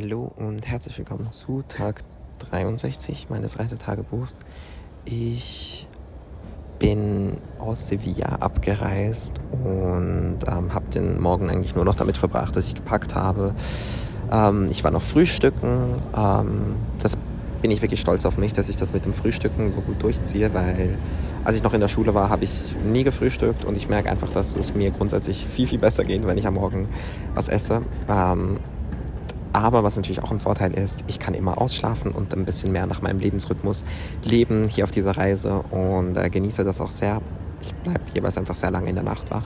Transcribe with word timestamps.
Hallo 0.00 0.30
und 0.36 0.64
herzlich 0.64 0.96
willkommen 0.96 1.32
zu 1.32 1.62
Tag 1.66 2.04
63 2.50 3.30
meines 3.30 3.58
Reisetagebuchs. 3.58 4.38
Ich 5.04 5.88
bin 6.78 7.32
aus 7.58 7.88
Sevilla 7.88 8.36
abgereist 8.36 9.32
und 9.50 10.38
ähm, 10.46 10.72
habe 10.72 10.88
den 10.94 11.20
Morgen 11.20 11.50
eigentlich 11.50 11.74
nur 11.74 11.84
noch 11.84 11.96
damit 11.96 12.16
verbracht, 12.16 12.54
dass 12.54 12.68
ich 12.68 12.76
gepackt 12.76 13.16
habe. 13.16 13.56
Ähm, 14.30 14.68
ich 14.70 14.84
war 14.84 14.92
noch 14.92 15.02
frühstücken. 15.02 15.96
Ähm, 16.16 16.76
das 17.00 17.18
bin 17.60 17.72
ich 17.72 17.82
wirklich 17.82 18.00
stolz 18.00 18.24
auf 18.24 18.38
mich, 18.38 18.52
dass 18.52 18.68
ich 18.68 18.76
das 18.76 18.92
mit 18.92 19.04
dem 19.04 19.14
Frühstücken 19.14 19.68
so 19.72 19.80
gut 19.80 20.00
durchziehe, 20.00 20.54
weil 20.54 20.96
als 21.42 21.56
ich 21.56 21.64
noch 21.64 21.74
in 21.74 21.80
der 21.80 21.88
Schule 21.88 22.14
war, 22.14 22.30
habe 22.30 22.44
ich 22.44 22.72
nie 22.84 23.02
gefrühstückt 23.02 23.64
und 23.64 23.76
ich 23.76 23.88
merke 23.88 24.08
einfach, 24.08 24.30
dass 24.30 24.54
es 24.54 24.76
mir 24.76 24.92
grundsätzlich 24.92 25.44
viel, 25.44 25.66
viel 25.66 25.80
besser 25.80 26.04
geht, 26.04 26.24
wenn 26.24 26.38
ich 26.38 26.46
am 26.46 26.54
Morgen 26.54 26.86
was 27.34 27.48
esse. 27.48 27.82
Aber 29.52 29.82
was 29.82 29.96
natürlich 29.96 30.22
auch 30.22 30.30
ein 30.30 30.40
Vorteil 30.40 30.74
ist, 30.74 31.04
ich 31.06 31.18
kann 31.18 31.34
immer 31.34 31.60
ausschlafen 31.60 32.12
und 32.12 32.34
ein 32.34 32.44
bisschen 32.44 32.72
mehr 32.72 32.86
nach 32.86 33.02
meinem 33.02 33.18
Lebensrhythmus 33.18 33.84
leben 34.22 34.68
hier 34.68 34.84
auf 34.84 34.92
dieser 34.92 35.16
Reise 35.16 35.62
und 35.70 36.16
äh, 36.16 36.28
genieße 36.28 36.64
das 36.64 36.80
auch 36.80 36.90
sehr. 36.90 37.20
Ich 37.60 37.74
bleibe 37.74 38.00
jeweils 38.14 38.36
einfach 38.36 38.54
sehr 38.54 38.70
lange 38.70 38.88
in 38.88 38.94
der 38.94 39.04
Nacht 39.04 39.30
wach. 39.30 39.44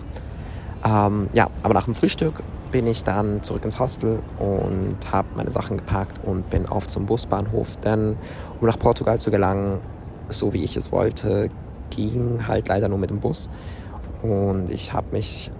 Ähm, 0.85 1.29
ja, 1.33 1.49
aber 1.62 1.75
nach 1.75 1.85
dem 1.85 1.95
Frühstück 1.95 2.43
bin 2.73 2.87
ich 2.87 3.05
dann 3.05 3.43
zurück 3.43 3.65
ins 3.65 3.79
Hostel 3.79 4.23
und 4.39 4.97
habe 5.12 5.29
meine 5.37 5.51
Sachen 5.51 5.77
gepackt 5.77 6.21
und 6.25 6.51
bin 6.51 6.67
auf 6.67 6.89
zum 6.89 7.07
Busbahnhof. 7.07 7.77
Denn 7.77 8.17
um 8.61 8.67
nach 8.67 8.79
Portugal 8.79 9.21
zu 9.21 9.31
gelangen, 9.31 9.79
so 10.29 10.53
wie 10.53 10.65
ich 10.65 10.77
es 10.77 10.91
wollte, 10.91 11.48
ging 11.91 12.47
halt 12.48 12.69
leider 12.69 12.89
nur 12.89 12.98
mit 12.98 13.11
dem 13.11 13.21
Bus. 13.21 13.51
Und 14.23 14.71
ich 14.71 14.93
habe 14.93 15.07
mich 15.12 15.51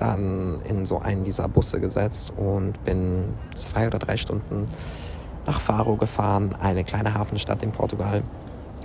dann 0.00 0.60
in 0.68 0.86
so 0.86 0.98
einen 0.98 1.24
dieser 1.24 1.48
Busse 1.48 1.80
gesetzt 1.80 2.32
und 2.36 2.82
bin 2.84 3.24
zwei 3.54 3.86
oder 3.86 3.98
drei 3.98 4.16
Stunden 4.16 4.66
nach 5.46 5.60
Faro 5.60 5.96
gefahren, 5.96 6.54
eine 6.60 6.84
kleine 6.84 7.14
Hafenstadt 7.14 7.62
in 7.62 7.72
Portugal. 7.72 8.22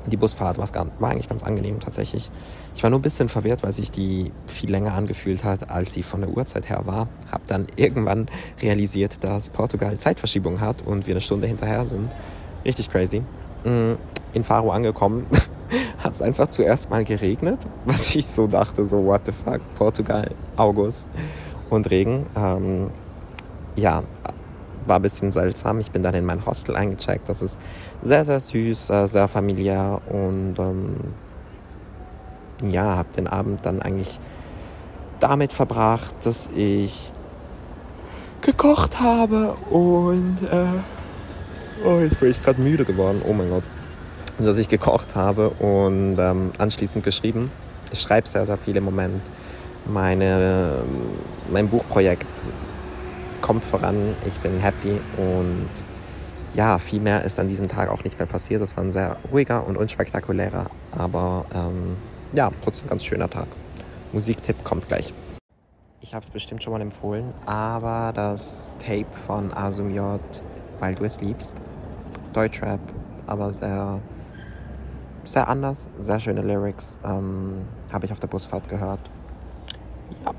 Die 0.06 0.18
Busfahrt 0.18 0.58
war, 0.58 0.68
war 1.00 1.10
eigentlich 1.10 1.30
ganz 1.30 1.44
angenehm 1.44 1.80
tatsächlich. 1.80 2.30
Ich 2.76 2.84
war 2.84 2.90
nur 2.90 3.00
ein 3.00 3.02
bisschen 3.02 3.30
verwirrt, 3.30 3.64
weil 3.64 3.72
sich 3.72 3.90
die 3.90 4.32
viel 4.48 4.70
länger 4.70 4.94
angefühlt 4.94 5.44
hat, 5.44 5.70
als 5.70 5.94
sie 5.94 6.04
von 6.04 6.22
der 6.22 6.30
Uhrzeit 6.30 6.68
her 6.70 6.82
war. 6.86 7.08
Hab 7.32 7.46
dann 7.48 7.68
irgendwann 7.76 8.28
realisiert, 8.62 9.24
dass 9.24 9.50
Portugal 9.50 9.98
Zeitverschiebung 9.98 10.60
hat 10.60 10.82
und 10.82 11.08
wir 11.08 11.14
eine 11.14 11.22
Stunde 11.22 11.48
hinterher 11.48 11.86
sind. 11.86 12.14
Richtig 12.66 12.90
crazy. 12.90 13.22
Mm, 13.64 13.94
in 14.34 14.44
Faro 14.44 14.72
angekommen, 14.72 15.26
hat 16.04 16.14
es 16.14 16.22
einfach 16.22 16.48
zuerst 16.48 16.90
mal 16.90 17.04
geregnet, 17.04 17.60
was 17.86 18.14
ich 18.16 18.26
so 18.26 18.48
dachte, 18.48 18.86
so 18.86 19.04
what 19.06 19.22
the 19.26 19.32
fuck, 19.32 19.62
Portugal, 19.76 20.32
August 20.58 21.08
und 21.70 21.90
Regen. 21.90 22.28
Ähm, 22.36 22.90
ja, 23.76 24.04
war 24.86 24.98
ein 24.98 25.02
bisschen 25.02 25.32
seltsam. 25.32 25.80
Ich 25.80 25.92
bin 25.92 26.04
dann 26.04 26.14
in 26.14 26.26
mein 26.26 26.46
Hostel 26.46 26.76
eingecheckt. 26.76 27.30
Das 27.30 27.42
ist 27.42 27.60
sehr, 28.02 28.26
sehr 28.26 28.40
süß, 28.40 28.90
äh, 28.90 29.08
sehr 29.08 29.28
familiär 29.28 30.02
und 30.10 30.56
ähm, 30.60 30.96
ja, 32.70 32.96
habe 32.96 33.10
den 33.16 33.28
Abend 33.28 33.66
dann 33.66 33.82
eigentlich 33.82 34.20
damit 35.20 35.54
verbracht, 35.54 36.14
dass 36.24 36.50
ich 36.56 37.12
gekocht 38.42 39.00
habe 39.00 39.56
und 39.70 40.38
äh, 40.52 41.86
oh, 41.86 42.00
jetzt 42.00 42.20
bin 42.20 42.30
ich 42.30 42.44
gerade 42.44 42.62
müde 42.62 42.84
geworden. 42.84 43.22
Oh 43.26 43.32
mein 43.32 43.50
Gott 43.50 43.64
dass 44.38 44.58
ich 44.58 44.68
gekocht 44.68 45.16
habe 45.16 45.50
und 45.50 46.18
ähm, 46.20 46.52
anschließend 46.58 47.04
geschrieben. 47.04 47.52
Ich 47.92 48.02
schreibe 48.02 48.28
sehr, 48.28 48.46
sehr 48.46 48.58
viel 48.58 48.76
im 48.76 48.84
Moment. 48.84 49.22
Meine, 49.86 50.84
mein 51.52 51.68
Buchprojekt 51.68 52.28
kommt 53.42 53.66
voran. 53.66 54.16
Ich 54.26 54.40
bin 54.40 54.60
happy 54.60 55.00
und 55.18 55.70
ja, 56.56 56.80
viel 56.80 57.00
mehr 57.00 57.24
ist 57.24 57.40
an 57.40 57.48
diesem 57.48 57.68
Tag 57.68 57.90
auch 57.90 58.04
nicht 58.04 58.18
mehr 58.18 58.28
passiert. 58.28 58.62
Das 58.62 58.78
war 58.78 58.84
ein 58.84 58.92
sehr 58.92 59.18
ruhiger 59.32 59.66
und 59.68 59.76
unspektakulärer, 59.76 60.68
aber 60.92 61.46
ähm, 61.54 61.98
ja, 62.34 62.52
trotzdem 62.64 62.90
ganz 62.90 63.04
schöner 63.04 63.30
Tag. 63.30 63.48
Musiktipp 64.12 64.64
kommt 64.64 64.88
gleich. 64.88 65.14
Ich 66.02 66.14
habe 66.14 66.24
es 66.24 66.30
bestimmt 66.30 66.64
schon 66.64 66.74
mal 66.74 66.82
empfohlen, 66.82 67.34
aber 67.46 68.12
das 68.14 68.72
Tape 68.78 69.12
von 69.12 69.54
Asum 69.54 69.96
weil 70.80 70.96
du 70.96 71.04
es 71.06 71.22
liebst, 71.22 71.54
Deutschrap, 72.34 72.80
aber 73.26 73.54
sehr 73.54 74.00
sehr 75.24 75.48
anders, 75.48 75.90
sehr 75.98 76.20
schöne 76.20 76.42
Lyrics. 76.42 77.00
Ähm, 77.04 77.66
Habe 77.92 78.06
ich 78.06 78.12
auf 78.12 78.20
der 78.20 78.28
Busfahrt 78.28 78.68
gehört. 78.68 79.00
Ja, 80.26 80.34